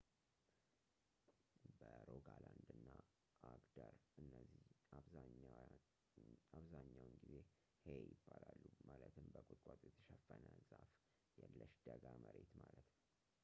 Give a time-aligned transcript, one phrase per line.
[1.79, 2.87] በሮጋላንድ እና
[3.49, 3.93] አግደር
[4.23, 4.65] እነዚህ
[6.57, 7.43] አብዛኛውን ጊዜ
[7.85, 10.91] ሄይ ይባላሉ ማለትም በቁጥቋጦ የተሸፈነ ዛፍ
[11.41, 12.85] የለሽ ደጋ መሬት ማለት ነው